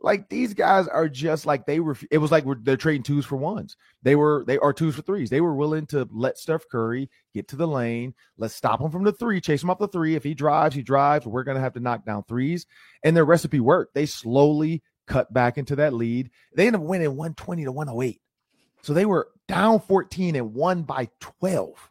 [0.00, 1.96] Like these guys are just like they were.
[2.10, 3.76] It was like they're trading twos for ones.
[4.02, 5.30] They were they are twos for threes.
[5.30, 8.14] They were willing to let Steph Curry get to the lane.
[8.36, 10.14] Let's stop him from the three, chase him off the three.
[10.14, 11.26] If he drives, he drives.
[11.26, 12.66] We're gonna have to knock down threes.
[13.02, 13.94] And their recipe worked.
[13.94, 16.30] They slowly cut back into that lead.
[16.54, 18.20] They ended up winning 120 to 108.
[18.86, 21.90] So they were down 14 and won by 12.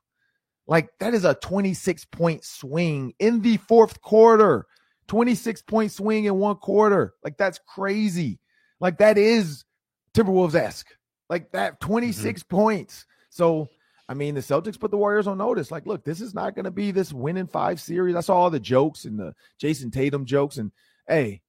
[0.65, 4.65] Like that is a 26 point swing in the fourth quarter.
[5.07, 7.13] 26 point swing in one quarter.
[7.21, 8.39] Like that's crazy.
[8.79, 9.65] Like that is
[10.13, 10.87] Timberwolves esque.
[11.29, 12.55] Like that 26 mm-hmm.
[12.55, 13.05] points.
[13.29, 13.67] So
[14.07, 15.71] I mean, the Celtics put the Warriors on notice.
[15.71, 18.15] Like, look, this is not going to be this winning five series.
[18.15, 20.55] I saw all the jokes and the Jayson Tatum jokes.
[20.55, 20.71] And
[21.09, 21.41] hey,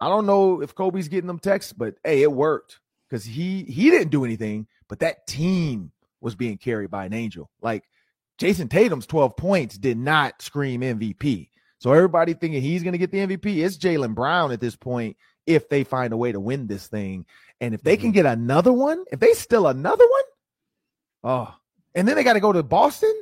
[0.00, 2.80] I don't know if Kobe's getting them texts, but hey, it worked
[3.12, 5.90] because he he didn't do anything, but that team
[6.20, 7.48] was being carried by an angel.
[7.62, 7.82] Like
[8.36, 11.48] Jayson Tatum's 12 points did not scream MVP.
[11.78, 13.64] So everybody thinking he's going to get the MVP.
[13.64, 15.16] It's Jaylen Brown at this point
[15.46, 17.24] if they find a way to win this thing.
[17.58, 18.02] And if they mm-hmm.
[18.02, 20.24] can get another one, if they still another one,
[21.24, 21.54] oh,
[21.94, 23.14] and then they got to go to Boston.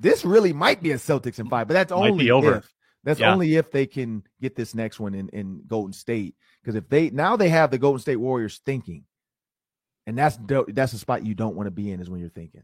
[0.00, 2.56] This really might be a Celtics in five, but that's might only over.
[2.56, 2.74] If,
[3.04, 3.32] that's yeah.
[3.32, 6.34] only if they can get this next one in, in Golden State.
[6.60, 9.04] Because if they now they have the Golden State Warriors thinking,
[10.06, 10.38] and that's
[10.68, 12.62] that's a spot you don't want to be in is when you're thinking.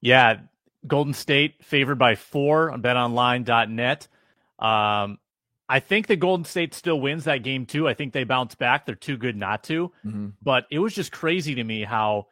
[0.00, 0.40] Yeah,
[0.86, 4.08] Golden State favored by four on BetOnline.net.
[4.58, 5.18] Um,
[5.68, 7.86] I think the Golden State still wins that game too.
[7.86, 8.86] I think they bounce back.
[8.86, 9.92] They're too good not to.
[10.04, 10.28] Mm-hmm.
[10.42, 12.28] But it was just crazy to me how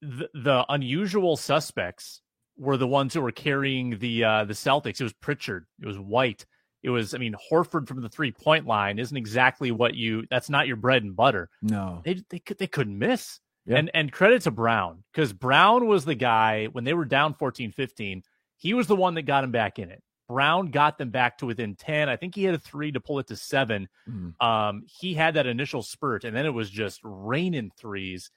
[0.00, 2.20] the, the unusual suspects
[2.56, 5.00] were the ones who were carrying the uh, the Celtics.
[5.00, 5.66] It was Pritchard.
[5.80, 6.46] It was White.
[6.84, 10.26] It was, I mean, Horford from the three point line isn't exactly what you.
[10.30, 11.48] That's not your bread and butter.
[11.62, 13.40] No, they they could they couldn't miss.
[13.64, 13.78] Yeah.
[13.78, 18.22] And and credit to Brown because Brown was the guy when they were down 14-15.
[18.58, 20.02] He was the one that got him back in it.
[20.28, 22.10] Brown got them back to within 10.
[22.10, 23.88] I think he had a three to pull it to seven.
[24.08, 24.40] Mm.
[24.42, 28.30] Um, he had that initial spurt, and then it was just raining threes.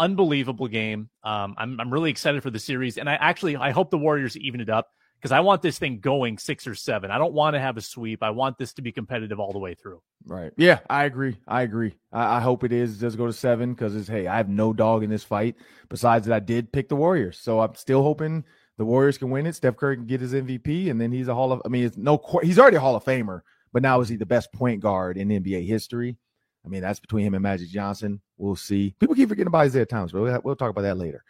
[0.00, 1.10] Unbelievable game.
[1.22, 4.36] Um, I'm I'm really excited for the series, and I actually I hope the Warriors
[4.36, 4.88] even it up
[5.20, 7.10] because I want this thing going six or seven.
[7.10, 8.22] I don't want to have a sweep.
[8.22, 10.00] I want this to be competitive all the way through.
[10.24, 10.52] Right.
[10.56, 11.36] Yeah, I agree.
[11.46, 11.94] I agree.
[12.12, 12.98] I, I hope it is.
[12.98, 15.56] Does go to seven because it's hey, I have no dog in this fight.
[15.88, 18.44] Besides that, I did pick the Warriors, so I'm still hoping
[18.76, 19.54] the Warriors can win it.
[19.54, 21.60] Steph Curry can get his MVP, and then he's a Hall of.
[21.64, 22.22] I mean, it's no.
[22.42, 23.40] He's already a Hall of Famer,
[23.72, 26.16] but now is he the best point guard in NBA history?
[26.64, 28.20] I mean, that's between him and Magic Johnson.
[28.36, 28.94] We'll see.
[29.00, 31.24] People keep forgetting about Isiah Thomas, but we'll, we'll talk about that later.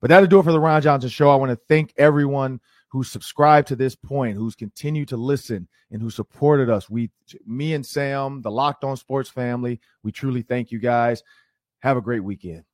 [0.00, 1.30] But that'll do it for the Ron Johnson Show.
[1.30, 2.60] I want to thank everyone
[2.90, 6.90] who subscribed to this point, who's continued to listen and who supported us.
[6.90, 7.10] We,
[7.46, 11.22] me and Sam, the Locked On Sports family, we truly thank you guys.
[11.80, 12.64] Have a great weekend.